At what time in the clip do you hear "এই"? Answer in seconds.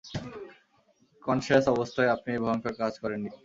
2.33-2.41